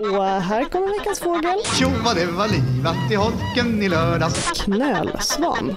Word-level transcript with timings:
Och 0.00 0.24
här 0.24 0.64
kommer 0.64 0.98
veckans 0.98 1.20
fågel. 1.20 1.58
Tjo 1.64 1.88
vad 2.04 2.16
det 2.16 2.26
var 2.26 2.48
livat 2.48 3.12
i 3.12 3.14
holken 3.14 3.82
i 3.82 3.88
lördags. 3.88 4.62
Knölsvan. 4.64 5.76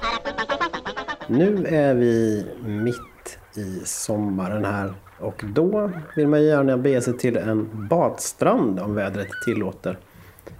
Nu 1.27 1.65
är 1.65 1.93
vi 1.93 2.45
mitt 2.65 3.39
i 3.55 3.85
sommaren 3.85 4.65
här 4.65 4.93
och 5.19 5.43
då 5.43 5.91
vill 6.15 6.27
man 6.27 6.43
gärna 6.43 6.77
bege 6.77 7.01
sig 7.01 7.17
till 7.17 7.37
en 7.37 7.87
badstrand 7.89 8.79
om 8.79 8.95
vädret 8.95 9.27
tillåter. 9.45 9.97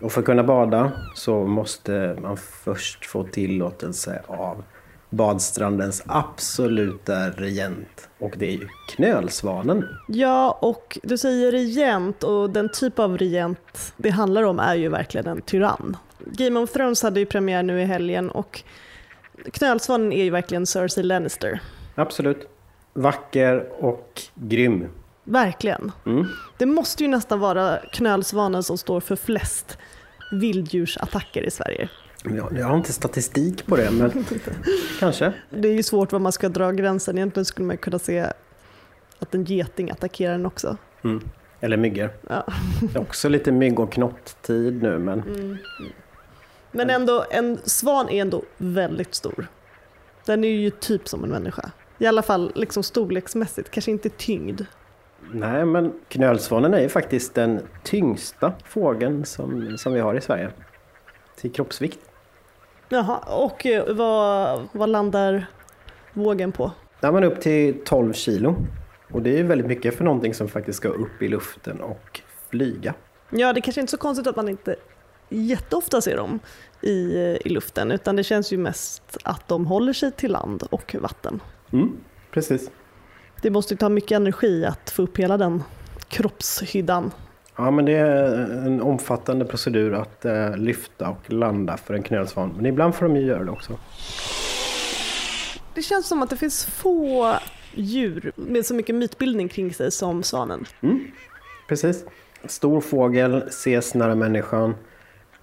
Och 0.02 0.12
för 0.12 0.20
att 0.21 0.26
kunna 0.26 0.44
bada 0.44 0.91
så 1.16 1.46
måste 1.46 2.18
man 2.21 2.38
först 2.38 3.05
få 3.05 3.23
tillåtelse 3.23 4.21
av 4.28 4.64
badstrandens 5.10 6.04
absoluta 6.05 7.30
regent. 7.30 8.09
Och 8.20 8.34
det 8.38 8.48
är 8.48 8.52
ju 8.52 8.68
knölsvanen. 8.89 9.86
Ja, 10.08 10.59
och 10.62 11.00
du 11.04 11.18
säger 11.18 11.52
regent 11.52 12.23
och 12.23 12.50
den 12.50 12.70
typ 12.70 13.00
av 13.00 13.18
regent 13.18 13.94
det 13.98 14.09
handlar 14.09 14.44
om 14.44 14.59
är 14.59 14.76
ju 14.76 14.90
verkligen 14.90 15.27
en 15.27 15.41
tyrann. 15.41 15.98
Game 16.26 16.59
of 16.59 16.72
Thrones 16.72 17.04
hade 17.04 17.20
ju 17.20 17.26
premiär 17.26 17.63
nu 17.63 17.82
i 17.82 17.85
helgen 17.85 18.30
och 18.30 18.63
knölsvanen 19.54 20.13
är 20.13 20.23
ju 20.23 20.30
verkligen 20.30 20.66
Cersei 20.66 21.04
Lannister. 21.04 21.62
Absolut. 21.96 22.49
Vacker 22.94 23.84
och 23.84 24.21
grym. 24.35 24.88
Verkligen. 25.23 25.91
Mm. 26.05 26.27
Det 26.57 26.66
måste 26.66 27.04
ju 27.04 27.10
nästan 27.10 27.40
vara 27.40 27.77
knölsvanen 27.77 28.63
som 28.63 28.77
står 28.77 28.99
för 28.99 29.16
flest 29.16 29.77
vilddjursattacker 30.32 31.44
i 31.44 31.52
Sverige. 31.52 31.90
Ja, 32.23 32.50
Jag 32.58 32.66
har 32.68 32.78
inte 32.78 32.94
statistik 32.94 33.66
på 33.66 33.76
det, 33.76 33.91
men 33.91 34.26
kanske. 35.00 35.34
Det 35.50 35.68
är 35.68 35.73
ju 35.73 35.84
svårt 35.84 36.12
var 36.12 36.20
man 36.20 36.32
ska 36.32 36.50
dra 36.50 36.72
gränsen. 36.72 37.18
Egentligen 37.18 37.46
skulle 37.46 37.68
man 37.68 37.77
kunna 37.77 38.00
se 38.00 38.26
att 39.20 39.36
en 39.36 39.44
geting 39.44 39.91
attackerar 39.91 40.32
den 40.32 40.46
också. 40.46 40.77
Mm. 41.04 41.24
Eller 41.60 41.77
myggor. 41.77 42.10
Ja. 42.30 42.46
Det 42.82 42.96
är 42.96 43.02
också 43.02 43.30
lite 43.30 43.52
mygg 43.52 43.80
och 43.80 43.91
knott-tid 43.91 44.84
nu, 44.84 44.98
men 45.00 45.24
Men 46.72 46.90
ändå, 46.90 47.26
en 47.32 47.58
svan 47.63 48.10
är 48.10 48.21
ändå 48.21 48.43
väldigt 48.58 49.15
stor. 49.15 49.48
Den 50.26 50.43
är 50.43 50.49
ju 50.49 50.70
typ 50.70 51.08
som 51.08 51.24
en 51.24 51.30
människa. 51.30 51.71
I 51.98 52.05
alla 52.05 52.21
fall 52.21 52.52
liksom 52.55 52.84
storleksmässigt, 52.84 53.71
kanske 53.71 53.91
inte 53.91 54.10
tyngd. 54.10 54.62
nej, 55.34 55.65
men 55.65 55.93
knölsvanen 56.08 56.74
är 56.74 56.80
ju 56.82 56.90
faktiskt 56.90 57.36
den 57.36 57.60
tyngsta 57.84 58.54
fågeln 58.65 59.26
som, 59.26 59.77
som 59.77 59.93
vi 59.93 59.99
har 59.99 60.15
i 60.15 60.21
Sverige. 60.21 60.49
Till 61.36 61.52
kroppsvikt. 61.52 61.99
Jaha, 62.90 63.18
och 63.18 63.65
eh, 63.65 63.95
vad, 63.95 64.68
vad 64.72 64.90
landar 64.90 65.45
vågen 66.13 66.51
på? 66.51 66.72
Där 67.00 67.12
man 67.12 67.23
upp 67.23 67.41
till 67.41 67.84
12 67.85 68.13
kilo. 68.13 68.56
Och 69.12 69.22
det 69.22 69.29
är 69.29 69.38
ju 69.38 69.44
väldigt 69.44 69.68
mycket 69.68 69.96
för 69.96 70.03
någonting 70.03 70.34
som 70.34 70.47
faktiskt 70.47 70.78
ska 70.78 70.88
upp 70.90 71.22
i 71.22 71.28
luften 71.28 71.81
och 71.81 72.22
flyga. 72.50 72.94
Ja, 73.29 73.53
det 73.53 73.62
kanske 73.62 73.81
inte 73.81 73.90
är 73.90 73.91
så 73.91 73.97
konstigt 73.97 74.28
att 74.28 74.35
man 74.35 74.50
inte 74.50 74.75
jätteofta 75.29 76.01
ser 76.01 76.18
dem 76.18 76.40
i, 76.81 77.16
eh, 77.16 77.47
i 77.47 77.50
luften, 77.50 77.91
utan 77.91 78.16
det 78.16 78.23
känns 78.23 78.53
ju 78.53 78.57
mest 78.57 79.18
att 79.24 79.47
de 79.47 79.66
håller 79.66 79.94
sig 79.94 80.12
till 80.12 80.31
land 80.31 80.63
och 80.72 80.96
vatten. 81.00 81.41
Mm, 81.74 81.97
precis. 82.31 82.72
Det 83.41 83.50
måste 83.50 83.74
ju 83.74 83.78
ta 83.78 83.90
mycket 83.90 84.12
energi 84.12 84.66
att 84.66 84.90
få 84.90 85.01
upp 85.01 85.18
hela 85.18 85.38
den 85.38 85.63
kroppshyddan. 86.07 87.12
Ja, 87.59 87.72
men 87.72 87.85
det 87.85 87.94
är 87.94 88.34
en 88.66 88.81
omfattande 88.81 89.46
procedur 89.46 89.94
att 89.94 90.25
eh, 90.25 90.57
lyfta 90.57 91.09
och 91.09 91.34
landa 91.34 91.78
för 91.78 91.94
en 91.94 92.03
knölsvan. 92.03 92.53
Men 92.56 92.66
ibland 92.66 92.96
får 92.96 93.06
de 93.06 93.16
ju 93.16 93.22
göra 93.22 93.44
det 93.44 93.52
också. 93.52 93.78
Det 95.75 95.81
känns 95.81 96.07
som 96.07 96.22
att 96.22 96.30
det 96.30 96.38
finns 96.38 96.66
få 96.66 97.35
djur 97.74 98.31
med 98.35 98.66
så 98.66 98.74
mycket 98.74 98.96
mytbildning 98.96 99.47
kring 99.47 99.74
sig 99.74 99.91
som 99.91 100.24
svanen. 100.24 100.66
Precis. 101.69 102.06
Stor 102.46 102.81
fågel, 102.81 103.44
ses 103.47 103.94
nära 103.94 104.16
människan. 104.16 104.75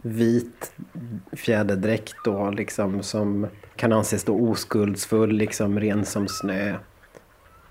Vit 0.02 0.72
fjäderdräkt 1.32 2.16
då, 2.24 2.50
liksom 2.50 3.02
som 3.02 3.46
kan 3.76 3.92
anses 3.92 4.24
då 4.24 4.34
oskuldsfull, 4.34 5.32
liksom 5.32 5.80
ren 5.80 6.04
som 6.04 6.28
snö. 6.28 6.74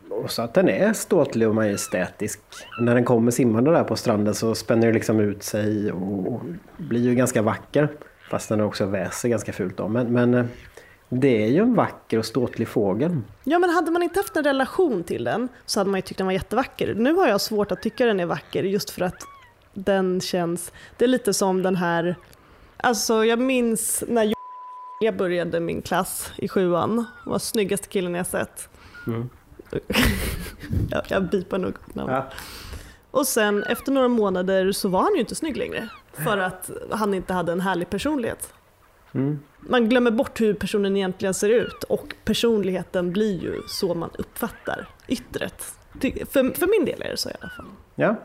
Och 0.10 0.32
så 0.32 0.42
att 0.42 0.54
den 0.54 0.70
är 0.70 0.94
ståtlig 0.94 1.48
och 1.48 1.56
majestätisk. 1.56 2.40
När 2.80 2.96
den 2.96 3.06
kommer 3.06 3.32
simmande 3.32 3.72
där 3.72 3.84
på 3.84 3.96
stranden 3.96 4.36
så 4.36 4.56
spänner 4.56 4.88
det 4.88 4.94
liksom 4.94 5.20
ut 5.20 5.44
sig 5.44 5.92
och 5.92 6.42
blir 6.78 7.02
ju 7.02 7.16
ganska 7.16 7.42
vacker. 7.42 7.90
Fast 8.30 8.50
den 8.50 8.62
också 8.62 8.86
väser 8.86 9.30
ganska 9.30 9.54
fult 9.54 9.78
då. 9.78 9.88
Men, 9.88 10.14
men 10.14 10.34
eh, 10.34 10.46
det 11.10 11.44
är 11.44 11.48
ju 11.48 11.62
en 11.62 11.76
vacker 11.76 12.18
och 12.18 12.26
ståtlig 12.26 12.68
fågel. 12.68 13.18
Ja, 13.44 13.60
men 13.60 13.70
hade 13.70 13.92
man 13.92 14.04
inte 14.04 14.20
haft 14.20 14.38
en 14.38 14.44
relation 14.44 15.04
till 15.04 15.24
den 15.24 15.48
så 15.66 15.80
hade 15.80 15.90
man 15.90 15.98
ju 15.98 16.02
tyckt 16.02 16.18
den 16.18 16.28
var 16.28 16.34
jättevacker. 16.34 16.94
Nu 16.96 17.14
har 17.14 17.28
jag 17.28 17.42
svårt 17.42 17.72
att 17.72 17.82
tycka 17.82 18.06
den 18.06 18.20
är 18.20 18.26
vacker 18.26 18.64
just 18.64 18.90
för 18.90 19.02
att 19.02 19.24
den 19.74 20.22
känns... 20.22 20.72
Det 20.98 21.06
är 21.06 21.10
lite 21.10 21.34
som 21.34 21.64
den 21.64 21.76
här... 21.76 22.16
Alltså, 22.78 23.26
jag 23.26 23.40
minns 23.40 24.04
när 24.08 24.34
jag 25.02 25.18
började 25.18 25.60
min 25.60 25.82
klass 25.82 26.32
i 26.38 26.48
sjuan. 26.48 27.06
var 27.26 27.40
snyggaste 27.40 27.88
killen 27.88 28.16
jag 28.16 28.28
sett. 28.28 28.70
Mm. 29.08 29.30
jag, 30.90 31.04
jag 31.08 31.24
bipar 31.24 31.58
nog 31.58 31.74
namn. 31.94 32.12
Ja. 32.12 32.30
Och 33.12 33.28
sen 33.28 33.64
efter 33.64 33.92
några 33.92 34.08
månader 34.08 34.72
så 34.72 34.90
var 34.90 35.02
han 35.02 35.14
ju 35.14 35.20
inte 35.20 35.36
snygg 35.36 35.58
längre. 35.58 35.90
För 36.14 36.38
att 36.38 36.70
han 36.92 37.14
inte 37.14 37.34
hade 37.34 37.52
en 37.52 37.62
härlig 37.62 37.90
personlighet. 37.90 38.54
Mm. 39.14 39.40
Man 39.60 39.90
glömmer 39.90 40.12
bort 40.12 40.42
hur 40.42 40.54
personen 40.54 40.98
egentligen 40.98 41.34
ser 41.34 41.50
ut 41.50 41.84
och 41.84 42.16
personligheten 42.26 43.12
blir 43.12 43.44
ju 43.44 43.62
så 43.68 43.94
man 43.94 44.10
uppfattar 44.18 44.88
yttret. 45.08 45.64
För, 46.02 46.60
för 46.60 46.80
min 46.80 46.86
del 46.86 47.02
är 47.02 47.12
det 47.12 47.18
så 47.18 47.30
i 47.30 47.34
alla 47.42 47.50
fall. 47.50 47.66
Ja. 47.96 48.16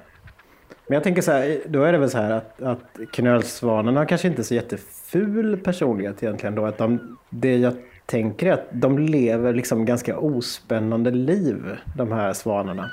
Men 0.86 0.94
jag 0.94 1.02
tänker 1.02 1.22
så 1.22 1.32
här, 1.32 1.62
då 1.66 1.82
är 1.82 1.92
det 1.92 1.98
väl 1.98 2.10
så 2.10 2.18
här 2.18 2.30
att, 2.30 2.62
att 2.62 3.12
knölsvanen 3.12 3.96
har 3.96 4.04
kanske 4.04 4.28
inte 4.28 4.44
så 4.44 4.54
jätteful 4.54 5.56
personlighet 5.56 6.22
egentligen 6.22 6.54
då. 6.54 6.66
Att 6.66 6.78
de, 6.78 7.18
det 7.30 7.56
jag 7.56 7.74
tänker 8.10 8.52
att 8.52 8.66
de 8.70 8.98
lever 8.98 9.54
liksom 9.54 9.84
ganska 9.84 10.18
ospännande 10.18 11.10
liv, 11.10 11.76
de 11.96 12.12
här 12.12 12.32
svanarna. 12.32 12.90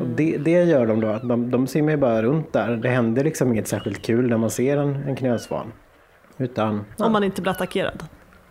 Och 0.00 0.08
det, 0.16 0.38
det 0.38 0.64
gör 0.64 0.86
de 0.86 1.00
då 1.00 1.08
att 1.08 1.28
de, 1.28 1.50
de 1.50 1.66
simmar 1.66 1.96
bara 1.96 2.22
runt 2.22 2.52
där. 2.52 2.76
Det 2.76 2.88
händer 2.88 3.24
liksom 3.24 3.52
inget 3.52 3.68
särskilt 3.68 4.02
kul 4.02 4.30
när 4.30 4.36
man 4.36 4.50
ser 4.50 4.76
en, 4.76 4.96
en 4.96 5.16
knölsvan. 5.16 5.72
Utan, 6.36 6.84
Om 6.98 7.12
man 7.12 7.24
inte 7.24 7.42
blir 7.42 7.52
attackerad. 7.52 8.04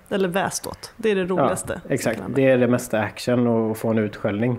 Eller 0.10 0.28
väst 0.28 0.68
åt. 0.68 0.94
Det 0.98 1.12
är 1.12 1.16
det 1.16 1.26
roligaste. 1.26 1.82
Ja, 1.88 1.94
exakt, 1.94 2.22
det 2.36 2.50
är 2.50 2.58
det 2.58 2.68
mesta 2.68 3.00
action 3.00 3.48
och 3.48 3.78
få 3.78 3.90
en 3.90 3.98
utskällning. 3.98 4.58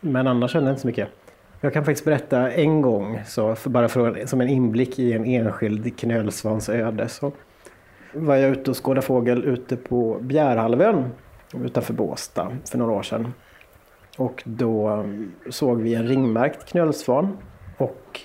Men 0.00 0.26
annars 0.26 0.54
händer 0.54 0.70
inte 0.70 0.80
så 0.80 0.86
mycket. 0.86 1.08
Jag 1.60 1.72
kan 1.72 1.84
faktiskt 1.84 2.04
berätta 2.04 2.50
en 2.50 2.82
gång, 2.82 3.22
så 3.26 3.54
för, 3.54 3.70
bara 3.70 3.88
för, 3.88 4.26
som 4.26 4.40
en 4.40 4.48
inblick 4.48 4.98
i 4.98 5.12
en 5.12 5.24
enskild 5.24 5.98
knölsvans 5.98 6.68
öde. 6.68 7.08
Så 7.08 7.32
var 8.12 8.36
jag 8.36 8.50
ute 8.50 8.70
och 8.70 8.84
skådade 8.84 9.02
fågel 9.02 9.44
ute 9.44 9.76
på 9.76 10.18
Bjärhalvön 10.20 11.10
utanför 11.64 11.94
Båstad 11.94 12.56
för 12.70 12.78
några 12.78 12.92
år 12.92 13.02
sedan. 13.02 13.34
Och 14.18 14.42
då 14.44 14.88
mm, 14.88 15.32
såg 15.50 15.80
vi 15.80 15.94
en 15.94 16.08
ringmärkt 16.08 16.68
knölsvan 16.68 17.38
och 17.76 18.20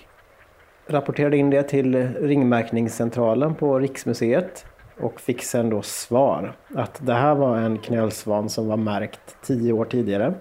rapporterade 0.88 1.38
in 1.38 1.50
det 1.50 1.63
till 1.63 2.13
ringmärkningscentralen 2.13 3.56
på 3.56 3.79
Riksmuseet 3.79 4.66
och 5.00 5.22
fick 5.22 5.44
sen 5.44 5.69
då 5.69 5.81
svar 5.81 6.56
att 6.75 7.06
det 7.06 7.13
här 7.13 7.35
var 7.35 7.57
en 7.57 7.78
knölsvan 7.78 8.50
som 8.50 8.67
var 8.67 8.78
märkt 8.78 9.38
tio 9.41 9.73
år 9.73 9.85
tidigare 9.85 10.34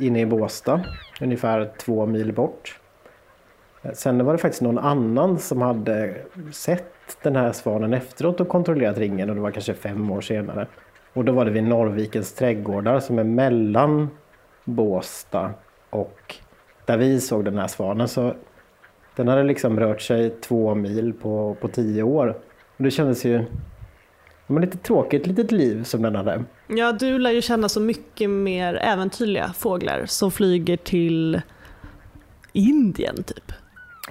inne 0.00 0.20
i 0.20 0.26
Båstad, 0.26 0.80
ungefär 1.20 1.70
två 1.78 2.06
mil 2.06 2.32
bort. 2.32 2.80
Sen 3.92 4.24
var 4.24 4.32
det 4.32 4.38
faktiskt 4.38 4.62
någon 4.62 4.78
annan 4.78 5.38
som 5.38 5.62
hade 5.62 6.16
sett 6.52 7.01
den 7.22 7.36
här 7.36 7.52
svanen 7.52 7.94
efteråt 7.94 8.40
och 8.40 8.48
kontrollerat 8.48 8.98
ringen 8.98 9.30
och 9.30 9.36
det 9.36 9.42
var 9.42 9.50
kanske 9.50 9.74
fem 9.74 10.10
år 10.10 10.20
senare. 10.20 10.66
Och 11.12 11.24
då 11.24 11.32
var 11.32 11.44
det 11.44 11.50
vid 11.50 11.64
Norrvikens 11.64 12.32
trädgårdar 12.34 13.00
som 13.00 13.18
är 13.18 13.24
mellan 13.24 14.10
Båstad 14.64 15.50
och 15.90 16.34
där 16.84 16.96
vi 16.96 17.20
såg 17.20 17.44
den 17.44 17.58
här 17.58 17.66
svanen. 17.66 18.08
Så 18.08 18.34
den 19.16 19.28
hade 19.28 19.42
liksom 19.42 19.80
rört 19.80 20.00
sig 20.00 20.30
två 20.30 20.74
mil 20.74 21.12
på, 21.12 21.56
på 21.60 21.68
tio 21.68 22.02
år. 22.02 22.38
Och 22.76 22.84
det 22.84 22.90
kändes 22.90 23.24
ju 23.24 23.44
det 24.46 24.60
lite 24.60 24.78
tråkigt 24.78 25.26
litet 25.26 25.52
liv 25.52 25.84
som 25.84 26.02
den 26.02 26.14
hade. 26.14 26.44
Ja, 26.66 26.92
du 26.92 27.18
lär 27.18 27.30
ju 27.30 27.42
känna 27.42 27.68
så 27.68 27.80
mycket 27.80 28.30
mer 28.30 28.74
äventyrliga 28.74 29.52
fåglar 29.52 30.06
som 30.06 30.30
flyger 30.30 30.76
till 30.76 31.40
Indien 32.52 33.22
typ. 33.22 33.52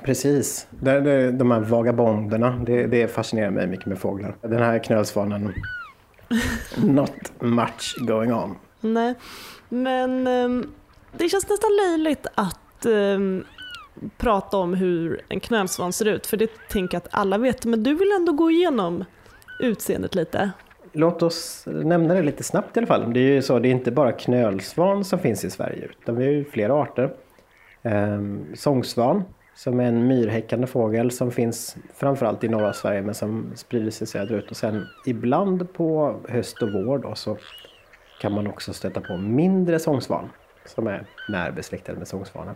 Precis. 0.03 0.67
Det, 0.69 1.01
det, 1.01 1.31
de 1.31 1.51
här 1.51 1.59
vagabonderna, 1.59 2.63
det, 2.65 2.87
det 2.87 3.07
fascinerar 3.07 3.49
mig 3.49 3.67
mycket 3.67 3.85
med 3.85 3.99
fåglar. 3.99 4.35
Den 4.41 4.59
här 4.59 4.79
knölsvanen, 4.79 5.53
not 6.77 7.31
much 7.39 7.95
going 7.99 8.33
on. 8.33 8.55
Nej, 8.81 9.15
men 9.69 10.27
ehm, 10.27 10.71
det 11.17 11.29
känns 11.29 11.49
nästan 11.49 11.69
löjligt 11.85 12.27
att 12.35 12.85
ehm, 12.85 13.43
prata 14.17 14.57
om 14.57 14.73
hur 14.73 15.21
en 15.29 15.39
knölsvan 15.39 15.93
ser 15.93 16.05
ut, 16.05 16.27
för 16.27 16.37
det 16.37 16.51
tänker 16.69 16.95
jag 16.95 17.01
att 17.05 17.09
alla 17.11 17.37
vet, 17.37 17.65
men 17.65 17.83
du 17.83 17.93
vill 17.93 18.11
ändå 18.11 18.31
gå 18.31 18.51
igenom 18.51 19.05
utseendet 19.59 20.15
lite. 20.15 20.51
Låt 20.93 21.23
oss 21.23 21.63
nämna 21.65 22.13
det 22.13 22.21
lite 22.21 22.43
snabbt 22.43 22.77
i 22.77 22.79
alla 22.79 22.87
fall. 22.87 23.13
Det 23.13 23.19
är 23.19 23.33
ju 23.33 23.41
så, 23.41 23.59
det 23.59 23.67
är 23.67 23.71
inte 23.71 23.91
bara 23.91 24.11
knölsvan 24.11 25.05
som 25.05 25.19
finns 25.19 25.45
i 25.45 25.49
Sverige, 25.49 25.89
utan 26.01 26.15
vi 26.15 26.25
har 26.25 26.31
ju 26.31 26.45
flera 26.45 26.73
arter. 26.73 27.13
Ehm, 27.83 28.45
sångsvan, 28.55 29.23
Som 29.55 29.79
är 29.79 29.83
en 29.83 30.07
myrhäckande 30.07 30.67
fågel 30.67 31.11
som 31.11 31.31
finns 31.31 31.75
framförallt 31.93 32.43
i 32.43 32.47
norra 32.47 32.73
Sverige 32.73 33.01
men 33.01 33.15
som 33.15 33.51
sprider 33.55 33.91
sig 33.91 34.07
söderut. 34.07 34.51
Och 34.51 34.57
sen 34.57 34.85
ibland 35.05 35.73
på 35.73 36.19
höst 36.29 36.61
och 36.61 36.73
vår 36.73 36.97
då, 36.97 37.15
så 37.15 37.37
kan 38.21 38.31
man 38.31 38.47
också 38.47 38.73
stöta 38.73 39.01
på 39.01 39.17
mindre 39.17 39.79
sångsvan 39.79 40.29
som 40.65 40.87
är 40.87 41.05
närbesläktad 41.29 41.93
med 41.93 42.07
sångsvanen. 42.07 42.55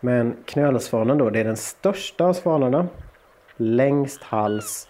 Men 0.00 0.36
knölsvanen 0.44 1.18
då, 1.18 1.30
det 1.30 1.40
är 1.40 1.44
den 1.44 1.56
största 1.56 2.24
av 2.24 2.32
svanarna. 2.32 2.88
Längst 3.56 4.22
hals 4.22 4.88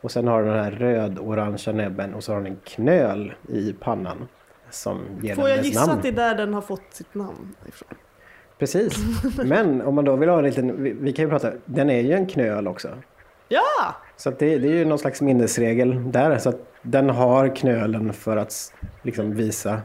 och 0.00 0.10
sen 0.10 0.28
har 0.28 0.42
den 0.42 0.64
här 0.64 0.70
röd-orangea 0.70 1.72
näbben 1.74 2.14
och 2.14 2.24
så 2.24 2.32
har 2.32 2.40
den 2.40 2.52
en 2.52 2.60
knöl 2.64 3.34
i 3.48 3.72
pannan. 3.72 4.28
Som 4.70 5.02
ger 5.22 5.34
Får 5.34 5.42
den 5.42 5.56
jag 5.56 5.64
gissa 5.64 5.80
namn. 5.80 5.92
att 5.92 6.02
det 6.02 6.08
är 6.08 6.12
där 6.12 6.34
den 6.34 6.54
har 6.54 6.60
fått 6.60 6.82
sitt 6.92 7.14
namn 7.14 7.54
ifrån? 7.68 7.88
Precis. 8.58 8.96
Men 9.44 9.82
om 9.82 9.94
man 9.94 10.04
då 10.04 10.16
vill 10.16 10.28
ha 10.28 10.38
en 10.38 10.44
liten, 10.44 10.82
vi, 10.82 10.92
vi 10.92 11.12
kan 11.12 11.24
ju 11.24 11.30
prata, 11.30 11.52
den 11.64 11.90
är 11.90 12.00
ju 12.00 12.12
en 12.12 12.26
knöl 12.26 12.68
också. 12.68 12.88
Ja! 13.48 13.94
Så 14.16 14.30
det, 14.30 14.58
det 14.58 14.68
är 14.68 14.72
ju 14.72 14.84
någon 14.84 14.98
slags 14.98 15.20
minnesregel 15.20 16.12
där. 16.12 16.38
Så 16.38 16.48
att 16.48 16.72
den 16.82 17.10
har 17.10 17.56
knölen 17.56 18.12
för 18.12 18.36
att 18.36 18.72
liksom 19.02 19.34
visa 19.34 19.80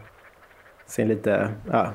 sin 0.88 1.07
lite, 1.07 1.50
ja 1.71 1.94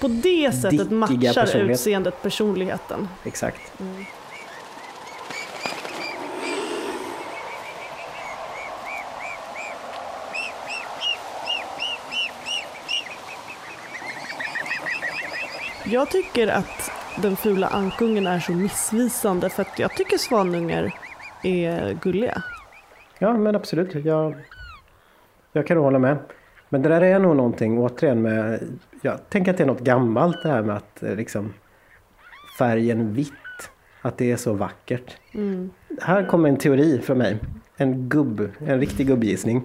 På 0.00 0.08
det 0.08 0.52
sättet 0.52 0.90
matchar 0.90 1.56
utseendet 1.56 2.22
personligheten. 2.22 3.08
exakt. 3.24 3.60
Jag 15.94 16.10
tycker 16.10 16.48
att 16.48 16.90
den 17.22 17.36
fula 17.36 17.66
ankungen 17.66 18.26
är 18.26 18.40
så 18.40 18.52
missvisande 18.52 19.50
för 19.50 19.62
att 19.62 19.78
jag 19.78 19.96
tycker 19.96 20.18
svanungar 20.18 20.94
är 21.42 21.98
gulliga. 22.02 22.42
Ja 23.18 23.36
men 23.36 23.56
absolut, 23.56 24.04
jag, 24.04 24.34
jag 25.52 25.66
kan 25.66 25.76
hålla 25.76 25.98
med. 25.98 26.16
Men 26.68 26.82
det 26.82 26.88
där 26.88 27.00
är 27.00 27.18
nog 27.18 27.36
någonting 27.36 27.78
återigen 27.78 28.22
med, 28.22 28.60
jag 29.02 29.28
tänker 29.28 29.50
att 29.50 29.56
det 29.56 29.64
är 29.64 29.66
något 29.66 29.80
gammalt 29.80 30.42
det 30.42 30.48
här 30.48 30.62
med 30.62 30.76
att 30.76 31.02
eh, 31.02 31.14
liksom 31.14 31.52
färgen 32.58 33.14
vitt, 33.14 33.70
att 34.02 34.18
det 34.18 34.32
är 34.32 34.36
så 34.36 34.52
vackert. 34.52 35.16
Här 36.02 36.26
kommer 36.26 36.48
en 36.48 36.56
teori 36.56 37.00
från 37.00 37.18
mig. 37.18 37.38
En 37.76 38.08
gubb, 38.08 38.48
en 38.66 38.80
riktig 38.80 39.06
gubbgissning. 39.06 39.62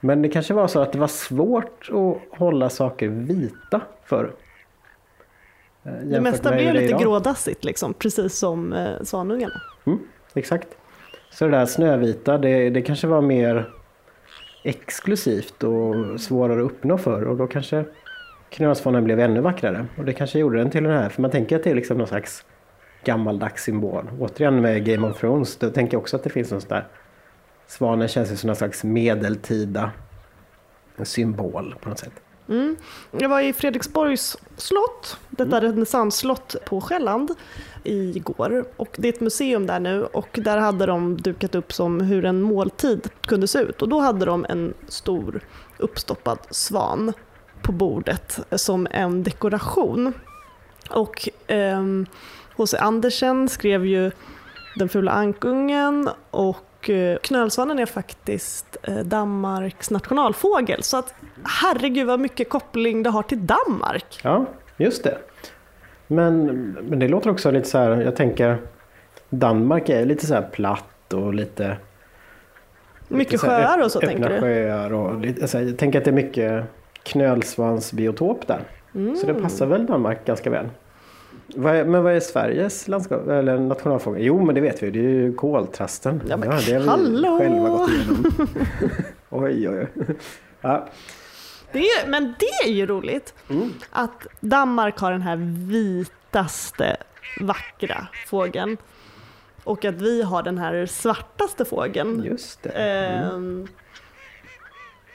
Men 0.00 0.22
det 0.22 0.28
kanske 0.28 0.54
var 0.54 0.68
så 0.68 0.80
att 0.80 0.92
det 0.92 0.98
var 0.98 1.08
svårt 1.08 1.90
att 1.92 2.38
hålla 2.38 2.70
saker 2.70 3.08
vita 3.08 3.80
förr. 4.04 4.30
Eh, 5.84 5.92
Det 5.92 6.20
mesta 6.20 6.50
blev 6.52 6.64
det 6.66 6.72
lite 6.72 6.84
idag. 6.84 7.00
grådassigt 7.00 7.64
liksom, 7.64 7.94
precis 7.94 8.34
som 8.38 8.72
eh, 8.72 9.02
svanungarna. 9.02 9.62
Mm, 9.86 9.98
exakt. 10.34 10.68
Så 11.30 11.44
det 11.44 11.50
där 11.50 11.66
snövita, 11.66 12.38
det, 12.38 12.70
det 12.70 12.82
kanske 12.82 13.06
var 13.06 13.20
mer 13.20 13.68
exklusivt 14.62 15.62
och 15.62 16.20
svårare 16.20 16.60
att 16.60 16.70
uppnå 16.70 16.98
förr 16.98 17.22
och 17.24 17.36
då 17.36 17.46
kanske 17.46 17.84
knölsvanen 18.50 19.04
blev 19.04 19.20
ännu 19.20 19.40
vackrare. 19.40 19.86
Och 19.98 20.04
det 20.04 20.12
kanske 20.12 20.38
gjorde 20.38 20.58
den 20.58 20.70
till 20.70 20.82
den 20.82 20.92
här, 20.92 21.08
för 21.08 21.22
man 21.22 21.30
tänker 21.30 21.56
att 21.56 21.64
det 21.64 21.70
är 21.70 21.74
liksom 21.74 21.98
någon 21.98 22.06
slags 22.06 22.44
gammaldags 23.04 23.62
symbol. 23.64 24.10
Återigen 24.20 24.60
med 24.60 24.84
Game 24.84 25.08
of 25.08 25.20
Thrones, 25.20 25.56
då 25.56 25.70
tänker 25.70 25.94
jag 25.94 26.00
också 26.00 26.16
att 26.16 26.22
det 26.24 26.30
finns 26.30 26.50
någon 26.50 26.60
sån 26.60 26.68
där 26.68 26.86
Svanen 27.66 28.08
känns 28.08 28.32
ju 28.32 28.36
som 28.36 28.46
någon 28.46 28.56
slags 28.56 28.84
medeltida 28.84 29.90
symbol 31.02 31.74
på 31.80 31.88
något 31.88 31.98
sätt. 31.98 32.12
Jag 33.10 33.28
var 33.28 33.40
i 33.40 33.52
Fredriksborgs 33.52 34.36
slott, 34.56 35.16
detta 35.30 35.60
renässansslott 35.60 36.56
på 36.64 36.80
Själland, 36.80 37.30
igår. 37.84 38.64
Och 38.76 38.96
det 38.98 39.08
är 39.08 39.12
ett 39.12 39.20
museum 39.20 39.66
där 39.66 39.80
nu 39.80 40.04
och 40.04 40.38
där 40.42 40.58
hade 40.58 40.86
de 40.86 41.16
dukat 41.16 41.54
upp 41.54 41.72
som 41.72 42.00
hur 42.00 42.24
en 42.24 42.42
måltid 42.42 43.08
kunde 43.20 43.48
se 43.48 43.58
ut. 43.58 43.82
Och 43.82 43.88
då 43.88 44.00
hade 44.00 44.26
de 44.26 44.46
en 44.48 44.74
stor 44.88 45.40
uppstoppad 45.78 46.38
svan 46.50 47.12
på 47.62 47.72
bordet 47.72 48.40
som 48.52 48.86
en 48.90 49.22
dekoration. 49.22 50.12
Och 50.90 51.28
ehm, 51.46 52.06
H.C. 52.56 52.76
Andersen 52.76 53.48
skrev 53.48 53.86
ju 53.86 54.10
Den 54.76 54.88
fula 54.88 55.12
ankungen 55.12 56.10
och 56.30 56.73
eh, 56.90 57.18
knölsvanen 57.18 57.78
är 57.78 57.86
faktiskt 57.86 58.76
eh, 58.82 58.98
Danmarks 58.98 59.90
nationalfågel. 59.90 60.82
Så 60.82 60.96
att 60.96 61.14
herregud 61.44 62.06
vad 62.06 62.20
mycket 62.20 62.48
koppling 62.48 63.02
det 63.02 63.10
har 63.10 63.22
till 63.22 63.46
Danmark. 63.46 64.20
Ja, 64.22 64.46
just 64.76 65.04
det. 65.04 65.18
Men, 66.06 66.46
men 66.88 66.98
det 66.98 67.08
låter 67.08 67.30
också 67.30 67.50
lite 67.50 67.68
så 67.68 67.78
här, 67.78 67.90
jag 67.90 68.16
tänker 68.16 68.58
Danmark 69.28 69.88
är 69.88 70.04
lite 70.04 70.26
så 70.26 70.34
här 70.34 70.42
platt 70.52 71.12
och 71.12 71.34
lite 71.34 71.76
Mycket 73.08 73.32
lite 73.32 73.38
så 73.38 73.46
sjöar 73.46 73.84
och 73.84 73.90
så 73.90 73.98
öppna 73.98 74.10
tänker 74.10 74.28
du? 74.28 74.40
sjöar 74.40 74.92
och 74.92 75.20
lite, 75.20 75.42
alltså, 75.42 75.60
jag 75.60 75.78
tänker 75.78 75.98
att 75.98 76.04
det 76.04 76.10
är 76.10 76.12
mycket 76.12 76.64
knölsvansbiotop 77.02 78.46
där. 78.46 78.60
Så 79.16 79.26
det 79.26 79.34
passar 79.34 79.66
väl 79.66 79.86
Danmark 79.86 80.24
ganska 80.24 80.50
väl. 80.50 80.68
Men 81.46 82.02
vad 82.02 82.12
är 82.16 82.20
Sveriges 82.20 82.88
landskap, 82.88 83.28
eller 83.28 83.58
nationalfågel? 83.58 84.22
Jo 84.24 84.44
men 84.44 84.54
det 84.54 84.60
vet 84.60 84.82
vi, 84.82 84.90
det 84.90 84.98
är 84.98 85.02
ju 85.02 85.34
koltrasten. 85.34 86.22
Ja, 86.28 86.36
men 86.36 86.48
det 86.48 86.54
har 86.54 86.62
vi 86.62 86.86
hallå! 86.86 87.38
själva 87.38 87.68
gått 87.68 87.90
igenom. 87.90 88.24
oj 89.30 89.68
oj 89.68 89.88
oj. 89.96 90.16
Ja, 90.60 90.88
Det 91.72 91.78
är, 91.78 92.08
men 92.08 92.34
det 92.38 92.68
är 92.68 92.72
ju 92.72 92.86
roligt 92.86 93.34
att 93.90 94.26
Danmark 94.40 94.98
har 94.98 95.12
den 95.12 95.22
här 95.22 95.36
vitaste 95.70 96.96
vackra 97.40 98.06
fågeln. 98.26 98.76
Och 99.64 99.84
att 99.84 99.94
vi 99.94 100.22
har 100.22 100.42
den 100.42 100.58
här 100.58 100.86
svartaste 100.86 101.64
fågeln. 101.64 102.22
just 102.24 102.62
det. 102.62 102.70
Ehm, 102.70 103.66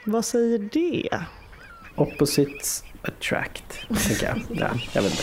vad 0.04 0.24
säger 0.24 0.58
det? 0.58 1.08
Opposites 1.96 2.84
attract, 3.02 3.88
tänker 3.88 4.26
jag. 4.26 4.40
Ja, 4.48 4.68
jag 4.92 5.02
vet 5.02 5.10
inte. 5.10 5.22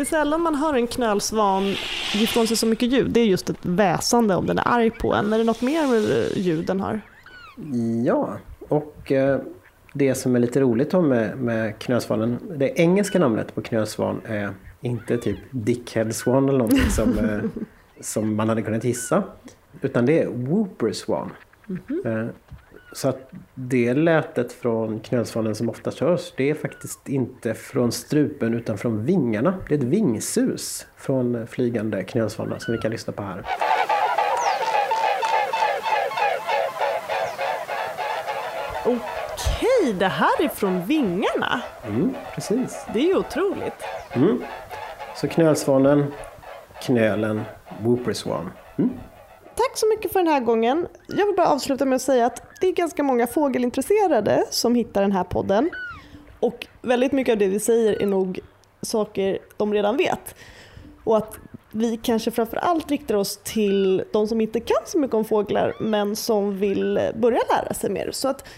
Det 0.00 0.04
är 0.04 0.06
sällan 0.06 0.40
man 0.40 0.54
hör 0.54 0.74
en 0.74 0.86
knölsvan 0.86 1.64
ge 2.14 2.22
ifrån 2.22 2.46
sig 2.46 2.56
så 2.56 2.66
mycket 2.66 2.92
ljud. 2.92 3.10
Det 3.10 3.20
är 3.20 3.24
just 3.24 3.50
ett 3.50 3.56
väsande 3.62 4.34
om 4.34 4.46
den 4.46 4.58
är 4.58 4.68
arg 4.68 4.90
på 4.90 5.14
en. 5.14 5.32
Är 5.32 5.38
det 5.38 5.44
något 5.44 5.62
mer 5.62 5.84
ljud 6.38 6.66
den 6.66 6.80
har? 6.80 7.00
Ja, 8.04 8.38
och 8.68 9.12
eh, 9.12 9.40
det 9.92 10.14
som 10.14 10.36
är 10.36 10.40
lite 10.40 10.60
roligt 10.60 10.90
då 10.90 11.02
med, 11.02 11.38
med 11.38 11.78
knölsvanen, 11.78 12.38
det 12.56 12.80
engelska 12.80 13.18
namnet 13.18 13.54
på 13.54 13.62
knölsvan 13.62 14.20
är 14.24 14.54
inte 14.80 15.18
typ 15.18 15.38
Dickhead 15.50 16.12
Swan 16.12 16.48
eller 16.48 16.58
någonting 16.58 16.90
som, 16.90 17.18
eh, 17.18 17.40
som 18.00 18.36
man 18.36 18.48
hade 18.48 18.62
kunnat 18.62 18.84
gissa. 18.84 19.22
Utan 19.80 20.06
det 20.06 20.22
är 20.22 20.28
Whooper 20.28 20.92
Swan. 20.92 21.30
Eh, 22.04 22.26
så 22.92 23.08
att 23.08 23.30
det 23.54 23.94
lätet 23.94 24.52
från 24.52 25.00
knölsvanen 25.00 25.54
som 25.54 25.68
oftast 25.68 26.00
hörs, 26.00 26.32
det 26.36 26.50
är 26.50 26.54
faktiskt 26.54 27.08
inte 27.08 27.54
från 27.54 27.92
strupen 27.92 28.54
utan 28.54 28.78
från 28.78 29.04
vingarna. 29.04 29.54
Det 29.68 29.74
är 29.74 29.78
ett 29.78 29.84
vingsus 29.84 30.86
från 30.96 31.46
flygande 31.46 32.04
knölsvanar 32.04 32.58
som 32.58 32.74
vi 32.74 32.80
kan 32.80 32.90
lyssna 32.90 33.12
på 33.12 33.22
här. 33.22 33.44
Okej, 38.84 39.92
det 39.98 40.08
här 40.08 40.44
är 40.44 40.48
från 40.48 40.86
vingarna. 40.86 41.62
Mm, 41.86 42.14
precis. 42.34 42.86
Det 42.92 42.98
är 42.98 43.06
ju 43.06 43.16
otroligt. 43.16 43.84
Så 45.16 45.28
knölsvanen, 45.28 46.12
knölen, 46.82 47.42
Whooper 47.80 48.12
Swan. 48.12 48.50
Tack 49.60 49.78
så 49.78 49.86
mycket 49.88 50.12
för 50.12 50.18
den 50.18 50.28
här 50.28 50.40
gången. 50.40 50.86
Jag 51.06 51.26
vill 51.26 51.36
bara 51.36 51.48
avsluta 51.48 51.84
med 51.84 51.96
att 51.96 52.02
säga 52.02 52.26
att 52.26 52.42
det 52.60 52.66
är 52.66 52.72
ganska 52.72 53.02
många 53.02 53.26
fågelintresserade 53.26 54.44
som 54.50 54.74
hittar 54.74 55.02
den 55.02 55.12
här 55.12 55.24
podden. 55.24 55.70
Och 56.40 56.66
väldigt 56.82 57.12
mycket 57.12 57.32
av 57.32 57.38
det 57.38 57.48
vi 57.48 57.60
säger 57.60 58.02
är 58.02 58.06
nog 58.06 58.40
saker 58.82 59.38
de 59.56 59.74
redan 59.74 59.96
vet. 59.96 60.34
Och 61.04 61.16
att 61.16 61.38
vi 61.72 61.96
kanske 61.96 62.30
framför 62.30 62.56
allt 62.56 62.90
riktar 62.90 63.14
oss 63.14 63.36
till 63.36 64.04
de 64.12 64.28
som 64.28 64.40
inte 64.40 64.60
kan 64.60 64.82
så 64.86 64.98
mycket 64.98 65.14
om 65.14 65.24
fåglar 65.24 65.74
men 65.80 66.16
som 66.16 66.58
vill 66.58 67.10
börja 67.14 67.40
lära 67.50 67.74
sig 67.74 67.90
mer. 67.90 68.10
Så 68.12 68.28
att 68.28 68.48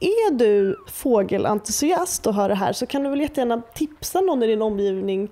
är 0.00 0.30
du 0.30 0.76
fågelentusiast 0.88 2.26
och 2.26 2.34
hör 2.34 2.48
det 2.48 2.54
här 2.54 2.72
så 2.72 2.86
kan 2.86 3.02
du 3.02 3.10
väl 3.10 3.20
jättegärna 3.20 3.62
tipsa 3.74 4.20
någon 4.20 4.42
i 4.42 4.46
din 4.46 4.62
omgivning 4.62 5.30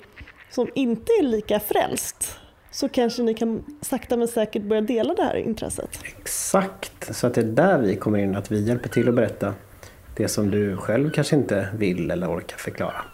som 0.50 0.68
inte 0.74 1.12
är 1.12 1.22
lika 1.22 1.60
frälst. 1.60 2.38
Så 2.80 2.88
kanske 2.88 3.22
ni 3.22 3.34
kan 3.34 3.64
sakta 3.80 4.16
men 4.16 4.28
säkert 4.28 4.62
börja 4.62 4.82
dela 4.82 5.14
det 5.14 5.22
här 5.22 5.34
intresset. 5.36 5.90
Exakt, 6.18 7.16
så 7.16 7.26
att 7.26 7.34
det 7.34 7.40
är 7.40 7.44
där 7.44 7.78
vi 7.78 7.96
kommer 7.96 8.18
in, 8.18 8.36
att 8.36 8.50
vi 8.50 8.60
hjälper 8.60 8.88
till 8.88 9.08
att 9.08 9.14
berätta 9.14 9.54
det 10.16 10.28
som 10.28 10.50
du 10.50 10.76
själv 10.76 11.10
kanske 11.10 11.36
inte 11.36 11.68
vill 11.78 12.10
eller 12.10 12.30
orkar 12.30 12.56
förklara. 12.56 13.04